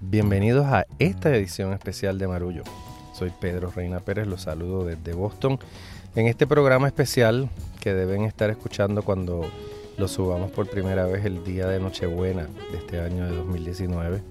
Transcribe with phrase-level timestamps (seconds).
[0.00, 2.64] Bienvenidos a esta edición especial de Marullo.
[3.14, 5.58] Soy Pedro Reina Pérez, los saludo desde Boston
[6.14, 7.48] en este programa especial
[7.80, 9.46] que deben estar escuchando cuando
[9.96, 14.22] lo subamos por primera vez el día de Nochebuena de este año de 2019.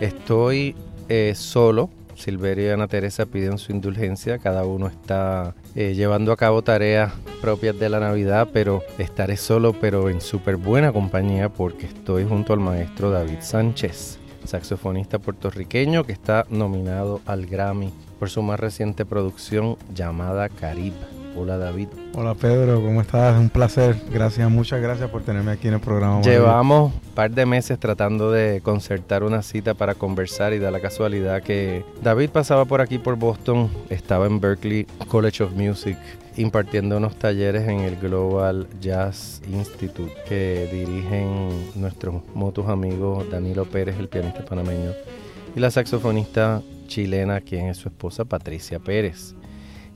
[0.00, 0.74] Estoy
[1.08, 6.36] eh, solo, Silveria y Ana Teresa piden su indulgencia, cada uno está eh, llevando a
[6.36, 11.86] cabo tareas propias de la Navidad, pero estaré solo pero en súper buena compañía porque
[11.86, 18.42] estoy junto al maestro David Sánchez saxofonista puertorriqueño que está nominado al Grammy por su
[18.42, 21.23] más reciente producción llamada Caribe.
[21.36, 21.88] Hola David.
[22.14, 23.38] Hola Pedro, ¿cómo estás?
[23.38, 23.96] Un placer.
[24.12, 26.22] Gracias, muchas gracias por tenerme aquí en el programa.
[26.22, 30.80] Llevamos un par de meses tratando de concertar una cita para conversar y da la
[30.80, 35.98] casualidad que David pasaba por aquí por Boston, estaba en Berkeley College of Music
[36.36, 43.96] impartiendo unos talleres en el Global Jazz Institute que dirigen nuestros mutuos amigos Danilo Pérez,
[43.98, 44.92] el pianista panameño,
[45.54, 49.34] y la saxofonista chilena, quien es su esposa Patricia Pérez.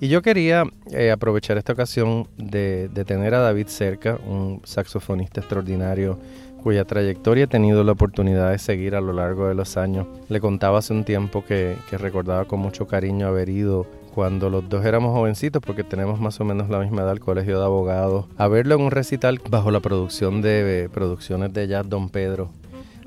[0.00, 6.18] Y yo quería eh, aprovechar esta ocasión de, tener a David cerca, un saxofonista extraordinario
[6.62, 10.06] cuya trayectoria he tenido la oportunidad de seguir a lo largo de los años.
[10.28, 14.84] Le contaba hace un tiempo que, recordaba con mucho cariño haber ido cuando los dos
[14.84, 18.48] éramos jovencitos, porque tenemos más o menos la misma edad, el colegio de abogados, a
[18.48, 22.50] verlo en un recital bajo la producción de eh, producciones de jazz Don Pedro,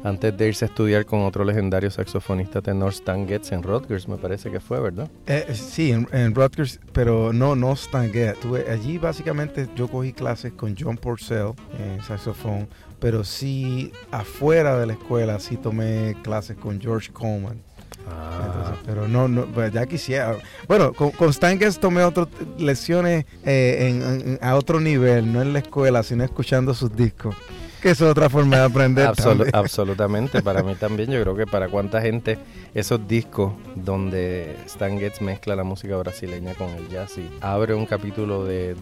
[0.03, 4.17] antes de irse a estudiar con otro legendario saxofonista tenor Stan Getz en Rutgers, me
[4.17, 5.09] parece que fue, ¿verdad?
[5.27, 8.39] Eh, sí, en, Rutgers, pero no, no Stan Getz.
[8.69, 12.67] allí básicamente yo cogí clases con John Porcel en saxofón,
[12.99, 17.61] pero sí afuera de la escuela sí tomé clases con George Coleman
[18.07, 18.75] Ah.
[18.85, 20.35] pero no, no, pues ya quisiera.
[20.67, 21.31] Bueno, con, con
[21.79, 22.27] tomé otras
[22.57, 27.35] lecciones eh, a otro nivel, no en la escuela, sino escuchando sus discos.
[27.81, 29.11] Que es otra forma de aprender.
[29.53, 31.09] absolutamente, para mí también.
[31.09, 32.37] Yo creo que para cuánta gente
[32.73, 37.85] esos discos donde Stan Getz mezcla la música brasileña con el jazz y abre un
[37.85, 38.75] capítulo de,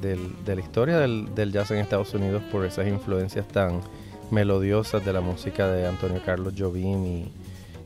[0.46, 3.82] la historia del, jazz en Estados Unidos por esas influencias tan
[4.32, 7.32] melodiosas de la música de Antonio Carlos Jobim y,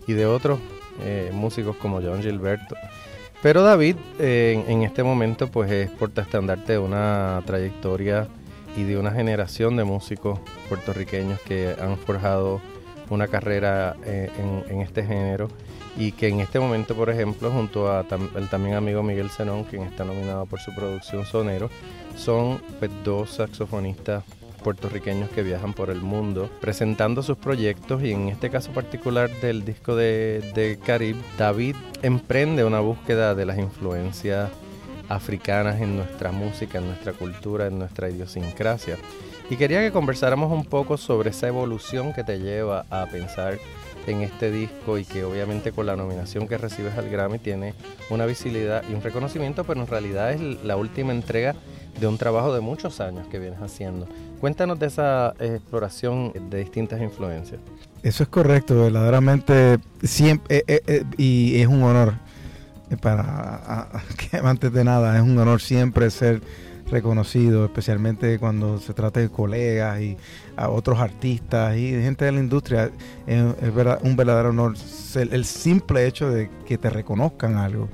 [0.07, 0.59] y de otros
[1.01, 2.75] eh, músicos como John Gilberto.
[3.41, 8.27] Pero David eh, en, este momento pues es portaestandarte de una trayectoria
[8.75, 10.39] y de una generación de músicos
[10.69, 12.61] puertorriqueños que han forjado
[13.09, 14.31] una carrera eh,
[14.69, 15.49] en, este género
[15.97, 19.83] y que en este momento, por ejemplo, junto a el también amigo Miguel Zenón, quien
[19.83, 21.69] está nominado por su producción Sonero,
[22.15, 24.23] son pues, dos saxofonistas
[24.63, 29.65] puertorriqueños que viajan por el mundo presentando sus proyectos y en este caso particular del
[29.65, 34.49] disco de, de Caribe, David emprende una búsqueda de las influencias
[35.09, 38.97] africanas en nuestra música, en nuestra cultura, en nuestra idiosincrasia.
[39.49, 43.57] Y quería que conversáramos un poco sobre esa evolución que te lleva a pensar
[44.07, 47.73] en este disco y que obviamente con la nominación que recibes al Grammy tiene
[48.09, 51.55] una visibilidad y un reconocimiento, pero en realidad es la última entrega
[51.99, 54.07] de un trabajo de muchos años que vienes haciendo.
[54.39, 57.61] Cuéntanos de esa exploración de distintas influencias.
[58.01, 62.15] Eso es correcto, verdaderamente siempre eh, eh, eh, y es un honor
[63.01, 66.41] para que antes de nada es un honor siempre ser
[66.89, 70.17] reconocido, especialmente cuando se trata de colegas y
[70.55, 72.91] a otros artistas y gente de la industria.
[73.25, 73.43] Es,
[74.01, 74.75] un verdadero honor
[75.15, 77.89] el, simple hecho de que te reconozcan algo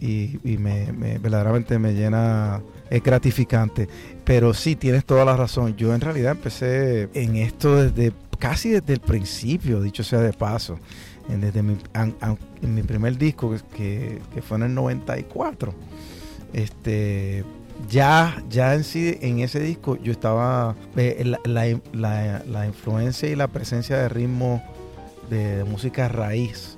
[0.00, 3.88] y, me, verdaderamente me llena, es gratificante.
[4.24, 5.76] Pero sí, tienes toda la razón.
[5.76, 10.78] Yo en realidad empecé en esto desde casi desde el principio, dicho sea de paso.
[11.38, 15.72] Desde mi, en mi primer disco, que, que fue en el 94.
[16.52, 17.44] Este,
[17.88, 20.74] ya, ya en sí, en ese disco, yo estaba.
[20.96, 24.62] Eh, la, influencia y la presencia de ritmo
[25.28, 26.76] de, música raíz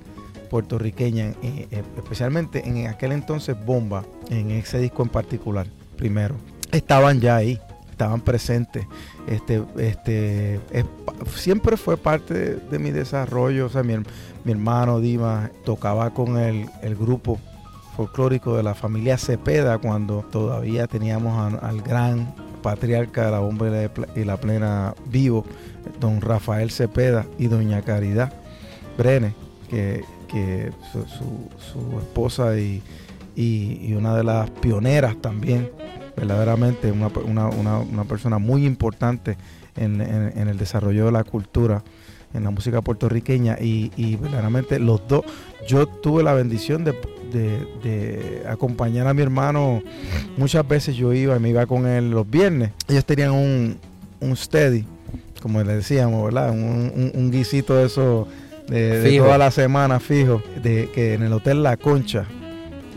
[0.50, 5.66] puertorriqueña, eh, eh, especialmente en aquel entonces Bomba, en ese disco en particular,
[5.96, 6.34] primero,
[6.72, 7.58] estaban ya ahí,
[7.90, 8.86] estaban presentes.
[9.26, 10.60] Este, este,
[11.36, 13.66] siempre fue parte de, mi desarrollo.
[13.66, 13.94] O sea, mi,
[14.50, 17.38] hermano Dima tocaba con el, el grupo
[17.96, 23.66] folclórico de la familia Cepeda cuando todavía teníamos al gran patriarca de la bomba
[24.14, 25.44] y la plena vivo,
[26.00, 28.32] don Rafael Cepeda y doña Caridad
[28.96, 29.34] Brene,
[29.68, 30.02] que,
[30.92, 32.82] su, esposa y,
[33.94, 35.70] una de las pioneras también,
[36.16, 39.36] verdaderamente una, persona muy importante
[39.76, 41.82] en, el desarrollo de la cultura
[42.34, 45.24] en la música puertorriqueña y, y verdaderamente los dos,
[45.66, 46.94] yo tuve la bendición de
[47.32, 49.82] de, acompañar a mi hermano.
[50.36, 52.70] Muchas veces yo iba y me iba con él los viernes.
[52.88, 53.78] Ellos tenían un,
[54.20, 54.84] un steady,
[55.40, 56.50] como le decíamos, ¿verdad?
[56.50, 58.28] Un, guisito de eso
[58.68, 62.26] de, toda la semana fijo, de que en el Hotel La Concha,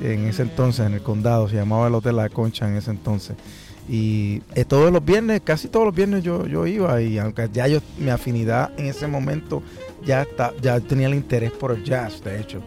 [0.01, 3.35] en ese entonces, en el condado, se llamaba el Hotel La Concha en ese entonces.
[3.87, 7.67] Y eh, todos los viernes, casi todos los viernes yo, yo iba y aunque ya
[7.67, 9.61] yo, mi afinidad en ese momento
[10.03, 12.61] ya, está, ya tenía el interés por el jazz, de hecho.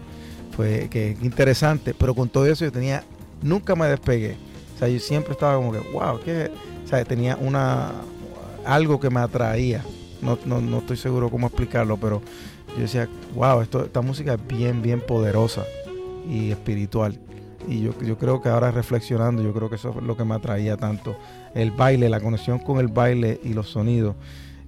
[0.56, 3.04] Fue que interesante, pero con todo eso yo tenía,
[3.42, 4.36] nunca me despegué.
[4.74, 6.50] O sea, yo siempre estaba como que, wow, que,
[6.84, 7.92] o sea, tenía una,
[8.64, 9.84] algo que me atraía.
[10.22, 12.22] No, no, no estoy seguro cómo explicarlo, pero
[12.76, 15.64] yo decía, wow, esta música es bien, bien poderosa
[16.28, 17.18] y espiritual.
[17.68, 20.34] Y yo, yo creo que ahora reflexionando, yo creo que eso es lo que me
[20.34, 21.16] atraía tanto.
[21.54, 24.16] El baile, la conexión con el baile y los sonidos.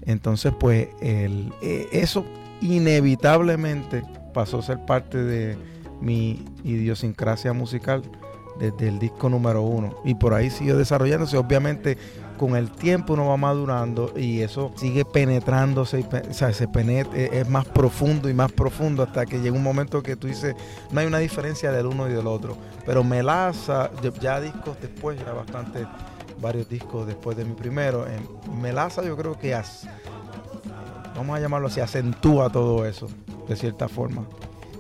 [0.02, 2.25] Entonces, pues, el, eh, eso
[2.61, 4.02] inevitablemente
[4.35, 5.56] pasó a ser parte de
[6.00, 8.02] mi idiosincrasia musical
[8.58, 9.97] desde el disco número uno.
[10.05, 11.37] Y por ahí siguió desarrollándose.
[11.38, 11.97] Obviamente
[12.40, 17.40] con el tiempo uno va madurando y eso sigue penetrándose, o sea, se penetra, e,
[17.40, 20.56] es más profundo y más profundo hasta que llega un momento que tú dices,
[20.90, 22.56] no hay una diferencia del uno y del otro.
[22.87, 23.90] Pero Melaza,
[24.22, 25.87] ya discos después, ya bastante,
[26.40, 28.26] varios discos después de mi primero, en
[28.58, 29.54] Melaza yo creo que,
[31.14, 33.06] vamos a llamarlo así, acentúa todo eso,
[33.48, 34.25] de cierta forma.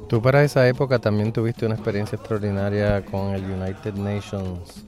[0.08, 4.86] Tú para esa época también tuviste una experiencia extraordinaria con el United Nations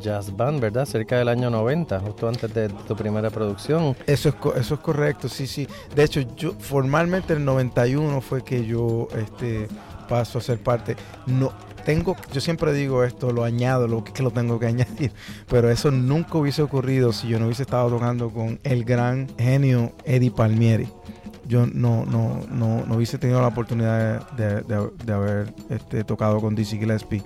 [0.00, 0.86] Jazz Band, ¿verdad?
[0.86, 3.96] Cerca del año 90, justo antes de tu primera producción.
[4.06, 5.66] Eso es, eso es correcto, sí, sí.
[5.94, 9.68] De hecho, yo formalmente en el 91 fue que yo este,
[10.08, 10.96] paso a ser parte.
[11.26, 11.52] No,
[11.84, 15.12] tengo, yo siempre digo esto, lo añado, lo que, lo tengo que añadir,
[15.48, 19.92] pero eso nunca hubiese ocurrido si yo no hubiese estado tocando con el gran genio
[20.04, 20.88] Eddie Palmieri
[21.50, 26.78] yo no, no, no, no hubiese tenido la oportunidad de, haber este, tocado con Dizzy
[26.78, 27.22] Gillespie,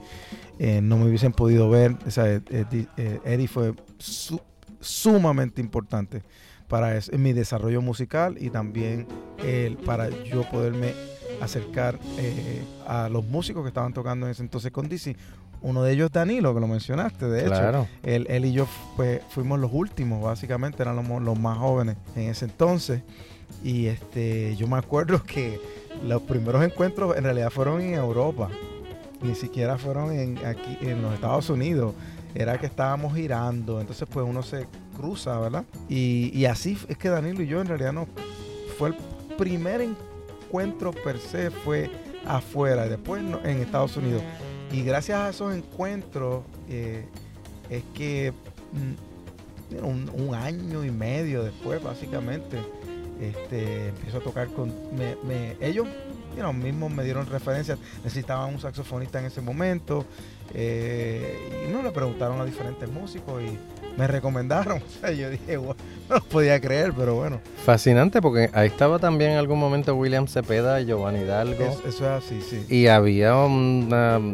[0.58, 1.96] eh, no me hubiesen podido ver.
[2.06, 3.74] O sea, eh, eh, Eddie fue
[4.80, 6.22] sumamente importante
[6.68, 9.06] para mi desarrollo musical y también
[9.84, 10.92] para yo poderme
[11.40, 11.98] acercar
[12.86, 15.16] a los músicos que estaban tocando en ese entonces con Dizzy.
[15.60, 17.88] Uno de ellos, Danilo, que lo mencionaste, de hecho.
[18.02, 18.66] Él, él y yo
[18.96, 23.02] pues, fuimos los últimos, básicamente, eran los, los más jóvenes en ese entonces.
[23.62, 25.60] Y este, yo me acuerdo que
[26.02, 28.50] los primeros encuentros en realidad fueron en Europa,
[29.24, 31.94] ni siquiera fueron en, aquí en los Estados Unidos.
[32.34, 34.66] Era que estábamos girando, entonces pues uno se
[34.96, 35.64] cruza, ¿verdad?
[35.88, 38.06] Y, así es que Danilo y yo en realidad no
[38.76, 38.96] fue el
[39.38, 41.90] primer encuentro per se fue
[42.26, 44.22] afuera, después en Estados Unidos.
[44.72, 47.04] Y gracias a esos encuentros eh,
[47.70, 48.32] es que
[48.72, 52.58] mm, un, un, año y medio después, básicamente,
[53.20, 54.72] este, empiezo a tocar con...
[54.96, 55.86] Me, ellos
[56.54, 60.04] mismos me dieron referencias, necesitaban un saxofonista en ese momento
[60.52, 63.58] eh, y no le preguntaron a diferentes músicos y
[63.96, 64.80] me recomendaron.
[65.18, 65.74] yo dije, no
[66.08, 67.40] lo podía creer, pero bueno.
[67.64, 71.64] Fascinante porque ahí estaba también en algún momento William Cepeda y Giovanni Hidalgo.
[71.64, 72.66] eso es así, sí.
[72.68, 73.88] Y había un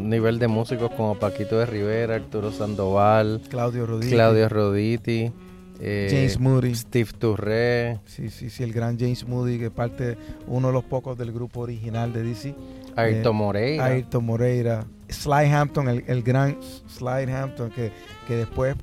[0.09, 4.13] nivel de músicos como Paquito de Rivera, Arturo Sandoval, Claudio Roditi.
[4.13, 5.33] Claudio Roditi
[5.81, 6.75] eh, James Moody.
[6.75, 8.01] Steve Touré.
[8.05, 10.17] Sí, sí, sí, el gran James Moody, que parte
[10.47, 12.55] uno de los pocos del grupo original de DC.
[12.97, 13.85] Ayrton eh, Moreira.
[13.87, 14.87] Ayrton Moreira.
[15.09, 16.57] Sly Hampton, el, gran
[16.87, 17.91] Sly Hampton, que,
[18.29, 18.77] que después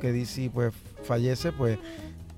[0.00, 1.78] que DC pues fallece, pues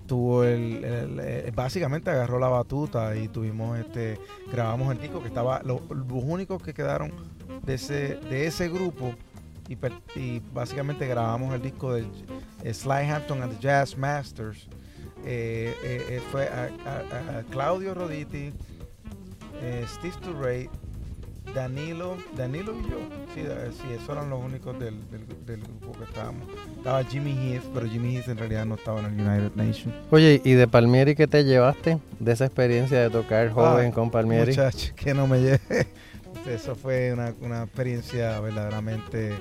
[0.06, 4.18] tuvo el, básicamente agarró la batuta y tuvimos este
[4.52, 7.10] grabamos el disco que estaba los únicos que quedaron
[7.64, 9.14] de ese de ese grupo
[9.68, 12.04] y, básicamente grabamos el disco de
[12.72, 14.68] Sly Hampton and the Jazz Masters.
[15.26, 18.52] Eh, eh, eh, fue a, Claudio Roditi,
[19.86, 20.68] Steve Turray,
[21.54, 22.98] Danilo, Danilo y yo.
[23.34, 23.42] Sí,
[23.80, 24.98] sí, esos eran los únicos del,
[25.46, 26.48] grupo que estábamos.
[26.76, 29.94] Estaba Jimmy Heath, pero Jimmy Heath en realidad no estaba en el United Nations.
[30.10, 34.50] Oye, ¿y de Palmieri qué te llevaste de esa experiencia de tocar joven con Palmieri?
[34.50, 35.86] Muchacho, que no me llevé.
[36.46, 39.38] Eso fue una, una experiencia verdaderamente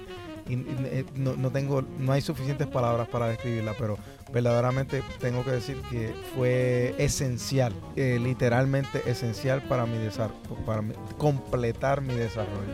[0.49, 3.97] eh, no, tengo, no hay suficientes palabras para describirla, pero
[4.31, 10.83] verdaderamente tengo que decir que fue esencial, eh, literalmente esencial para mi desarrollo, para
[11.17, 12.73] completar mi desarrollo.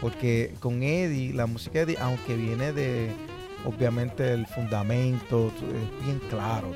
[0.00, 3.12] Porque con Eddie, la música de Eddie, aunque viene de,
[3.64, 6.72] obviamente, el fundamento, es bien claro,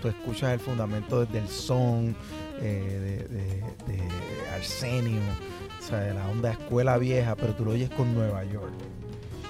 [0.00, 2.16] tú escuchas el fundamento desde el son,
[2.60, 3.26] eh,
[3.86, 4.02] de,
[4.54, 5.20] Arsenio,
[5.80, 8.72] o sea, de la onda escuela vieja, pero tú lo oyes con Nueva York.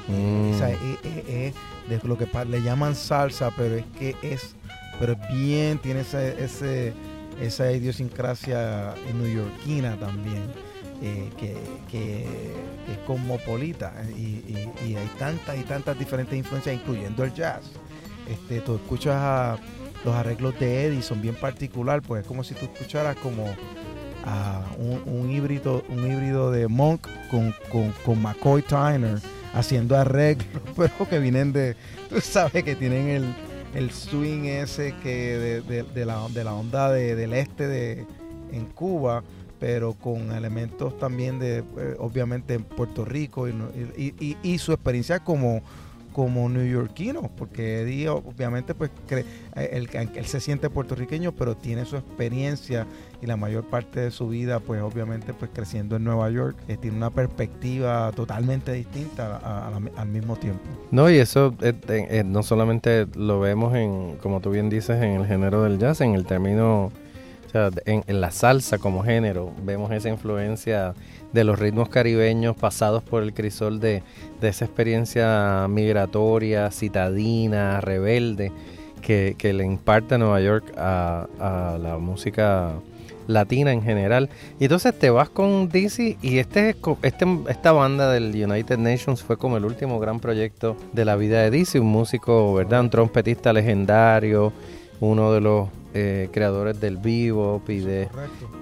[0.08, 0.52] Mm.
[0.52, 1.54] O sea, es,
[1.88, 4.56] de lo que le llaman salsa, pero es que es,
[4.98, 6.94] pero bien, tiene ese,
[7.40, 10.44] esa idiosincrasia neoyorquina también.
[11.02, 11.56] eh, que,
[11.90, 12.24] que,
[12.90, 14.42] es cosmopolita y,
[14.82, 17.64] y, hay tantas y tantas diferentes influencias, incluyendo el jazz.
[18.28, 19.60] Este, tú escuchas
[20.04, 23.46] los arreglos de Eddie, son bien particular, pues es como si tú escucharas como
[24.24, 27.54] a un, híbrido, un híbrido de Monk con,
[28.04, 29.20] con, McCoy Tyner
[29.54, 31.76] haciendo arreglos, pero que vienen de,
[32.08, 33.34] tú sabes que tienen el,
[33.74, 38.06] el swing ese que de, la, de la onda del este de,
[38.52, 39.22] en Cuba
[39.58, 45.62] pero con elementos también de, eh, obviamente, en Puerto Rico y, y, su experiencia como,
[46.16, 51.84] como neoyorquino, porque Eddie obviamente pues cree, eh, él, él, se siente puertorriqueño, pero tiene
[51.84, 52.86] su experiencia
[53.20, 56.78] y la mayor parte de su vida pues obviamente pues creciendo en Nueva York, eh,
[56.78, 60.62] tiene una perspectiva totalmente distinta al mismo tiempo.
[60.90, 61.54] No, y eso
[62.24, 66.14] no solamente lo vemos en, como tú bien dices, en el género del jazz, en
[66.14, 66.92] el término
[67.84, 70.94] en, la salsa como género vemos esa influencia
[71.32, 74.02] de los ritmos caribeños pasados por el crisol de,
[74.40, 78.52] esa experiencia migratoria, citadina, rebelde,
[79.00, 81.26] que, le imparte Nueva York a,
[81.80, 82.72] la música
[83.26, 84.28] latina en general.
[84.58, 89.36] Y entonces te vas con DC y este, este, esta banda del United Nations fue
[89.36, 92.80] como el último gran proyecto de la vida de DC, un músico, ¿verdad?
[92.82, 94.52] Un trompetista legendario,
[95.00, 98.08] uno de los eh, creadores del vivo y de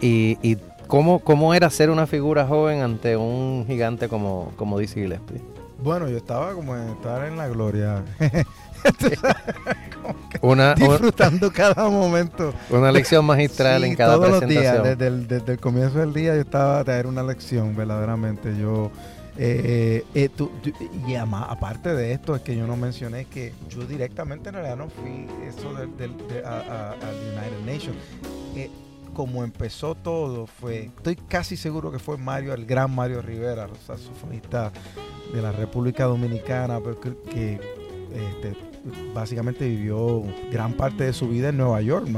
[0.01, 0.57] y, y
[0.87, 5.41] cómo, cómo era ser una figura joven ante un gigante como, como Dizzy Gillespie.
[5.83, 8.05] Bueno, yo estaba como en estar en la gloria.
[10.41, 12.55] una, disfrutando cada momento.
[12.71, 14.65] Una lección magistral en cada todos presentación.
[14.65, 17.75] Los días, desde el, desde el comienzo del día yo estaba a traer una lección,
[17.77, 18.57] verdaderamente.
[18.57, 18.91] Yo
[19.37, 20.31] eh, eh,
[21.09, 24.77] y además, aparte de esto, es que yo no mencioné que yo directamente en realidad
[24.77, 25.91] no fui eso del,
[26.45, 27.97] al United Nations.
[28.55, 28.71] Eh,
[29.15, 33.87] como empezó todo, fue, estoy casi seguro que fue Mario, el gran Mario Rivera, o
[33.87, 34.73] saxofonista
[35.33, 36.81] de la República Dominicana,
[37.31, 37.61] que,
[38.13, 38.57] este,
[39.15, 42.09] básicamente vivió gran parte de su vida en Nueva York.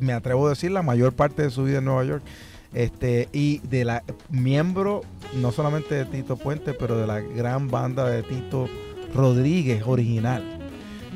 [0.00, 2.22] Me atrevo a decir la mayor parte de su vida en Nueva York.
[2.72, 5.00] Este, y de la miembro
[5.34, 8.68] no solamente de Tito Puente, pero de la gran banda de Tito
[9.12, 10.59] Rodríguez original.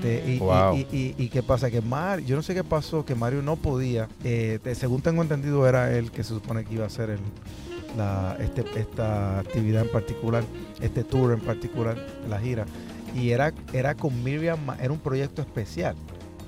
[0.02, 4.58] Y, qué pasa, que Mario, yo no sé qué pasó, que Mario no podía, eh,
[4.74, 7.20] según tengo entendido era él que se supone que iba a hacer el,
[7.96, 10.44] la, este, esta actividad en particular,
[10.80, 11.96] este tour en particular,
[12.28, 12.66] la gira,
[13.14, 15.94] y era, era con Miriam, era un proyecto especial,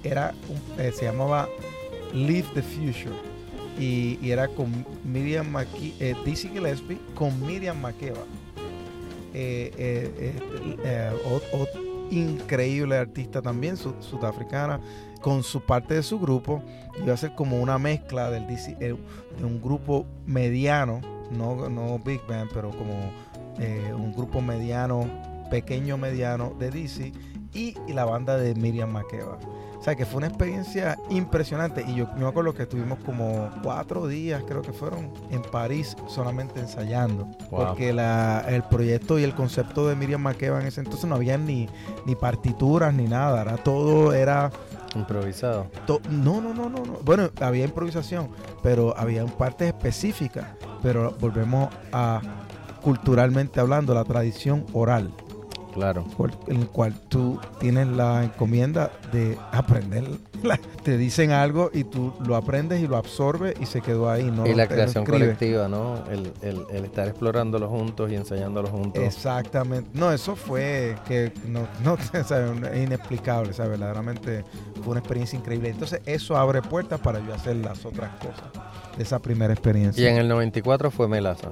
[0.03, 0.35] era
[0.79, 1.49] eh, se llamaba
[2.13, 3.15] Live the Future.
[3.79, 8.25] Y, era con Miriam Maki, eh, Dizzy Gillespie con Miriam Makeba.
[9.35, 10.35] Eh, eh,
[10.83, 14.81] eh increíble artista también, sudafricana,
[15.21, 16.63] con su parte de su grupo.
[17.03, 22.51] Iba a ser como una mezcla del de un grupo mediano, no, no Big Band,
[22.53, 23.11] pero como
[23.59, 25.09] un grupo mediano,
[25.51, 27.13] pequeño mediano de Dizzy
[27.55, 29.39] y, y la banda de Miriam Makeba
[29.87, 31.85] sea, que fue una experiencia impresionante.
[31.87, 36.59] Y yo me acuerdo que estuvimos como cuatro días, creo que fueron, en París solamente
[36.59, 37.29] ensayando.
[37.51, 41.69] Porque el proyecto y el concepto de Miriam Makeba en ese entonces no había ni,
[42.05, 43.43] ni partituras ni nada.
[43.43, 44.51] Era todo, era...
[44.97, 45.67] Improvisado.
[46.11, 46.99] no, no, no, no, no.
[47.05, 48.31] Bueno, había improvisación,
[48.63, 50.47] pero había partes específicas.
[50.83, 52.21] Pero volvemos a,
[52.83, 55.13] culturalmente hablando, la tradición oral.
[55.77, 56.07] Claro.
[56.47, 60.05] en el cual tú tienes la encomienda de aprender.
[60.85, 64.31] te dicen algo y tú lo aprendes y lo absorbes y se quedó ahí.
[64.31, 64.47] ¿no?
[64.47, 66.03] Y la creación colectiva, ¿no?
[66.11, 66.33] El,
[66.85, 69.03] estar explorándolo juntos y enseñándolo juntos.
[69.03, 69.91] Exactamente.
[69.93, 73.73] No, eso fue que no, no es inexplicable, ¿sabes?
[73.73, 74.45] Verdaderamente
[74.83, 75.69] fue una experiencia increíble.
[75.69, 78.51] Entonces eso abre puertas para yo hacer las otras cosas
[78.97, 80.03] de esa primera experiencia.
[80.03, 81.51] Y en el 94 fue Melaza.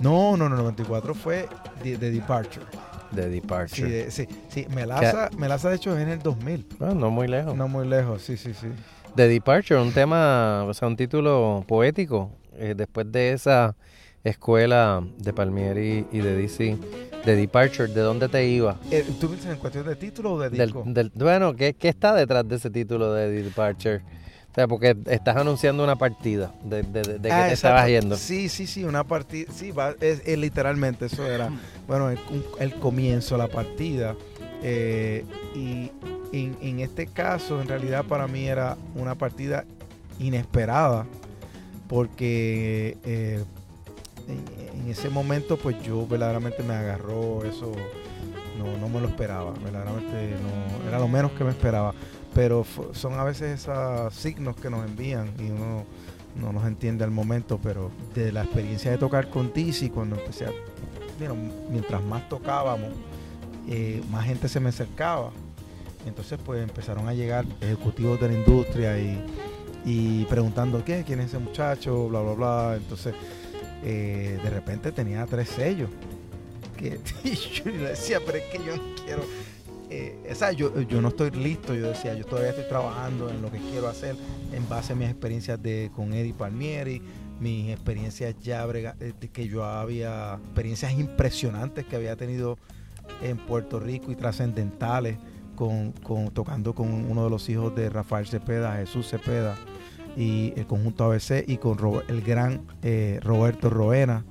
[0.00, 1.48] No, no, no, 94 fue
[1.82, 2.66] The Departure.
[3.14, 4.10] The Departure.
[4.10, 4.66] Sí, sí, sí.
[4.74, 6.66] Melaza, Melaza, de hecho, es en el 2000.
[6.80, 7.56] Ah, no muy lejos.
[7.56, 8.68] No muy lejos, sí, sí, sí.
[9.14, 12.30] The Departure, un tema, o sea, un título poético.
[12.56, 13.74] Eh, después de esa
[14.24, 16.78] escuela de Palmieri y de DC,
[17.24, 18.78] The Departure, ¿de dónde te iba?
[18.90, 20.84] Eh, ¿Tú piensas en cuestión de título o de disco?
[20.86, 24.02] Del, bueno, ¿qué, ¿qué, está detrás de ese título de The Departure?
[24.52, 28.16] O sea, porque estás anunciando una partida de, de, de, que ah, te estabas yendo.
[28.16, 29.50] Sí, sí, sí, una partida.
[29.50, 31.48] Sí, va, es, literalmente eso era,
[31.88, 32.18] bueno, el,
[32.58, 34.14] el comienzo, la partida.
[34.62, 35.90] Eh, y
[36.32, 39.64] en, este caso, en realidad para mí era una partida
[40.18, 41.06] inesperada,
[41.88, 43.42] porque eh,
[44.28, 47.72] en, ese momento, pues yo verdaderamente me agarró eso,
[48.58, 51.94] no, no me lo esperaba, verdaderamente no, era lo menos que me esperaba
[52.34, 55.84] pero son a veces esos signos que nos envían y uno
[56.40, 60.46] no nos entiende al momento, pero de la experiencia de tocar con Dizzy, cuando empecé
[60.46, 60.52] a,
[61.70, 62.90] mientras más tocábamos,
[63.68, 65.30] eh, más gente se me acercaba.
[66.06, 68.98] Entonces pues empezaron a llegar ejecutivos de la industria
[69.84, 71.04] y, preguntando, ¿qué?
[71.06, 72.08] ¿Quién es ese muchacho?
[72.08, 72.74] Bla, bla, bla.
[72.76, 73.14] Entonces
[73.84, 75.90] eh, de repente tenía tres sellos.
[76.72, 79.22] Que, y yo le decía, pero es que yo no quiero
[79.92, 83.58] eh, yo, yo no estoy listo, yo decía, yo todavía estoy trabajando en lo que
[83.58, 84.16] quiero hacer
[84.52, 87.02] en base a mis experiencias de, con Eddie Palmieri,
[87.40, 92.58] mis experiencias ya eh, que yo había, experiencias impresionantes que había tenido
[93.22, 95.18] en Puerto Rico y trascendentales
[95.56, 95.92] con,
[96.32, 99.56] tocando con uno de los hijos de Rafael Cepeda, Jesús Cepeda
[100.16, 104.24] y el conjunto ABC y con el gran eh, Roberto Roena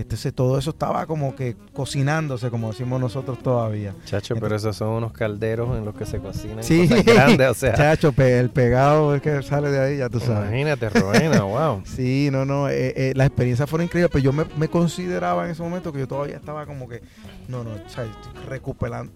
[0.00, 3.94] entonces todo eso estaba como que cocinándose, como decimos nosotros todavía.
[4.04, 7.54] Chacho, pero esos son unos calderos en los que se cocinan sí, cosas grandes, o
[7.54, 7.74] sea.
[7.76, 10.48] Chacho, el pegado es que sale de ahí, ya tú sabes.
[10.48, 11.82] Imagínate, Rowena, wow.
[11.84, 15.62] sí, no, no, eh, eh, la experiencia fue increíble, pero yo me, consideraba en ese
[15.62, 17.02] momento que yo todavía estaba como que,
[17.48, 18.06] no, no, o sea,
[18.48, 19.12] recopilando,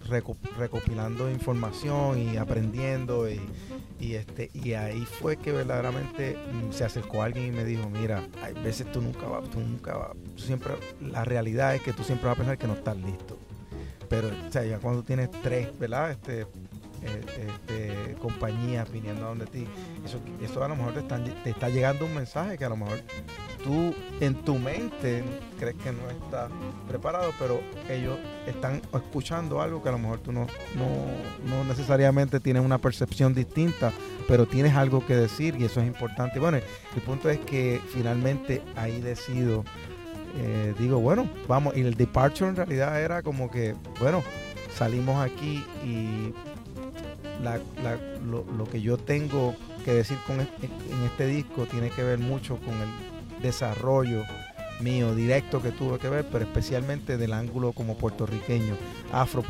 [0.57, 3.41] recopilando información y aprendiendo y,
[3.99, 8.23] y, este, y ahí fue que verdaderamente mm, se acercó alguien y me dijo, mira,
[8.41, 10.68] hay veces tú nunca vas, tú nunca vas, siempre
[11.01, 13.37] la realidad es que tú siempre vas a pensar que no estás listo.
[14.09, 16.11] Pero, o sea, ya cuando tienes tres, ¿verdad?
[16.11, 16.47] Este,
[17.01, 19.65] eh, este, compañías viniendo a donde ti,
[20.03, 22.99] eso, eso a lo mejor te, está llegando un mensaje que a lo mejor
[23.63, 25.23] tú en tu mente
[25.57, 26.51] crees que no estás
[26.89, 30.87] preparado, pero ellos están escuchando algo que a lo mejor tú no, no,
[31.45, 33.93] no necesariamente tienes una percepción distinta,
[34.27, 36.39] pero tienes algo que decir y eso es importante.
[36.39, 39.63] Bueno, el punto es que finalmente ahí decido
[40.37, 44.23] eh, digo, bueno, vamos, y el departure en realidad era como que, bueno,
[44.75, 46.33] salimos aquí y
[48.23, 49.55] lo, que yo tengo
[49.85, 54.23] que decir con este, en este disco tiene que ver mucho con el desarrollo
[54.81, 58.75] mío directo que tuve que ver, pero especialmente del ángulo como puertorriqueño,
[59.11, 59.43] afro,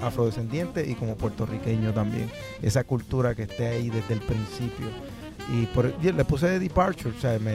[0.00, 2.30] afrodescendiente y como puertorriqueño también.
[2.62, 4.86] Esa cultura que esté ahí desde el principio.
[5.52, 7.54] Y, por, le puse de Departure, o sea, me,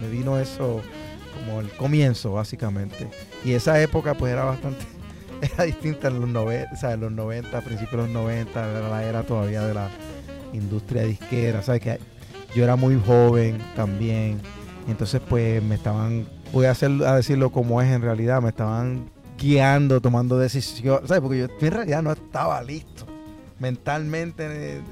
[0.00, 0.82] me vino eso
[1.34, 3.08] como el comienzo básicamente.
[3.44, 4.84] Y esa época pues era bastante,
[5.40, 9.04] era distinta en los 90, o sea, en los 90, principios de los 90, la
[9.04, 9.88] era todavía de la
[10.52, 11.80] industria disquera, ¿sabes?
[11.80, 11.98] Que
[12.54, 14.40] yo era muy joven también,
[14.88, 19.10] entonces pues me estaban, voy a, hacer, a decirlo como es en realidad, me estaban
[19.38, 21.22] guiando, tomando decisiones, ¿sabes?
[21.22, 23.06] Porque yo en realidad no estaba listo.
[23.58, 24.82] Mentalmente,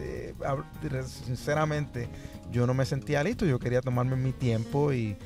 [1.24, 2.09] sinceramente,
[2.53, 5.16] yo no me sentía listo, yo quería tomarme mi tiempo y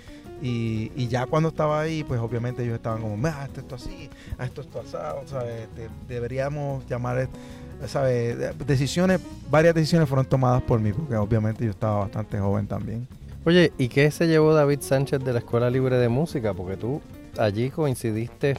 [0.43, 4.45] y, ya cuando estaba ahí, pues obviamente ellos estaban como, ah, esto, esto así, ah,
[4.45, 5.69] esto, esto asado, ¿sabes?
[6.09, 7.29] deberíamos llamar,
[7.87, 8.37] ¿sabes?
[8.67, 13.07] Decisiones, varias decisiones fueron tomadas por mí, porque obviamente yo estaba bastante joven también.
[13.45, 16.55] Oye, ¿y qué se llevó David Sánchez de la Escuela Libre de Música?
[16.55, 17.01] Porque tú
[17.39, 18.57] allí coincidiste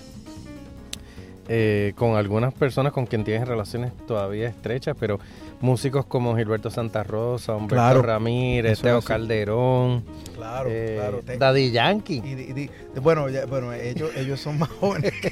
[1.50, 5.20] eh, con algunas personas con quien tienes relaciones todavía estrechas, pero
[5.64, 10.04] músicos como Gilberto Santa Rosa, Humberto Ramírez, Teo Calderón,
[10.36, 12.18] claro, eh, claro, Daddy Yankee.
[12.18, 15.32] Y, bueno, bueno ellos, ellos son más jóvenes que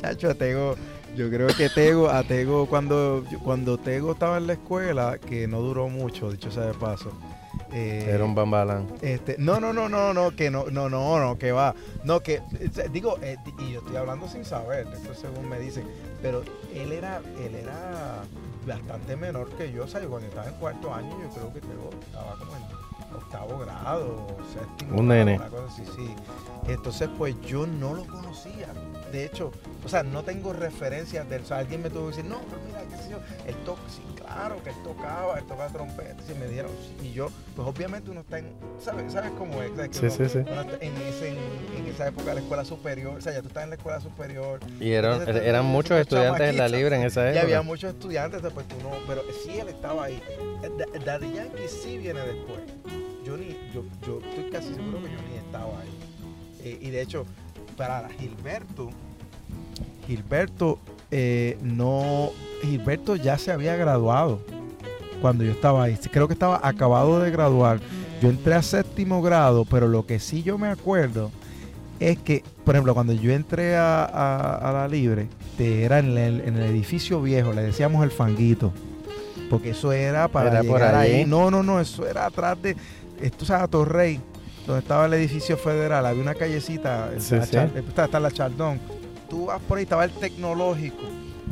[0.00, 0.74] Chacho, Tego,
[1.14, 5.60] yo creo que Tego, a Tego cuando, cuando Tego estaba en la escuela, que no
[5.60, 7.12] duró mucho, dicho sea de paso.
[7.72, 8.86] Eh, Era un bambalán.
[9.02, 11.74] Este, no, no, no, no, no, que no, no, no, no, que va.
[12.04, 12.40] No, que,
[12.90, 15.84] digo, eh, y yo estoy hablando sin saber, esto según me dicen,
[16.22, 16.42] pero
[16.74, 18.22] él era, él era
[18.66, 19.84] bastante menor que yo.
[19.84, 23.58] O sea, yo cuando estaba en cuarto año, yo creo que estaba como en octavo
[23.58, 25.00] grado, séptimo.
[25.00, 25.36] Un nene.
[25.36, 26.14] Una cosa así, sí.
[26.68, 28.68] Entonces, pues yo no lo conocía.
[29.12, 29.52] De hecho,
[29.84, 31.42] o sea, no tengo referencias de él.
[31.42, 33.80] O sea, alguien me tuvo que decir, no, pero mira, qué sé yo, él toca,
[33.88, 36.22] sí, claro que él tocaba, él tocaba trompeta.
[36.30, 39.70] Y me dijeron, y yo, pues obviamente uno está en, ¿sabes, ¿sabes cómo es?
[39.92, 40.38] sí, sí, sí.
[40.38, 41.38] en, ese, en,
[41.96, 44.60] esa época de la escuela superior, o sea, ya tú estás en la escuela superior.
[44.78, 47.40] Y eran, eran muchos estudiantes en la libre en esa época.
[47.40, 50.22] Y había muchos estudiantes, pues tú no, pero sí él estaba ahí.
[51.04, 52.60] Daddy Yankee sí viene después.
[53.24, 55.98] Yo, ni, yo, yo estoy casi seguro que yo ni estaba ahí.
[56.64, 57.24] Eh, y de hecho,
[57.78, 58.90] para Gilberto,
[60.06, 60.78] Gilberto
[61.10, 62.30] eh, no,
[62.62, 64.40] Gilberto ya se había graduado
[65.22, 65.98] cuando yo estaba ahí.
[66.12, 67.80] Creo que estaba acabado de graduar.
[68.20, 71.30] Yo entré a séptimo grado, pero lo que sí yo me acuerdo
[72.00, 75.28] es que, por ejemplo, cuando yo entré a, la libre,
[75.58, 78.72] era en el, edificio viejo, le decíamos el fanguito,
[79.50, 81.24] porque eso era para llegar ahí.
[81.24, 82.76] No, no, no, eso era atrás de,
[83.20, 84.20] esto es a Torrey,
[84.66, 88.80] donde estaba el edificio federal, había una callecita, está, la Chardón.
[89.28, 91.02] Tú vas por ahí, estaba el tecnológico.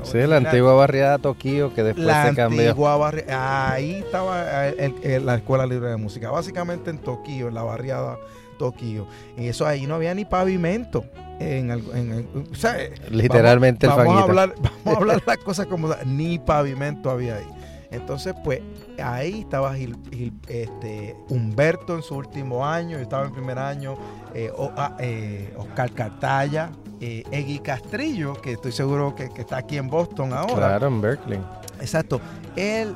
[0.02, 2.61] Sí, la antigua barriada Tokio que después la se cambió.
[2.61, 3.72] antigua barriada.
[3.72, 6.30] Ahí estaba el- el- la escuela libre de música.
[6.30, 8.18] Básicamente en Tokio, en la barriada
[8.58, 9.06] Tokio.
[9.36, 11.04] Y eso ahí no había ni pavimento.
[11.40, 12.76] En, algo- en- en- o sea,
[13.10, 17.36] Literalmente vamos, el vamos a hablar, vamos a hablar las cosas como ni pavimento había
[17.36, 17.46] ahí.
[17.90, 18.60] Entonces, pues
[19.02, 23.96] ahí estaba Gil- Gil- este, Humberto en su último año, yo estaba en primer año,
[24.34, 29.58] eh, o- ah, eh, Oscar Cartaya, eh, Egui Castrillo, que estoy seguro que, que está
[29.58, 30.54] aquí en Boston ahora.
[30.54, 31.40] Claro, en Berkeley.
[31.80, 32.20] Exacto.
[32.56, 32.94] Él,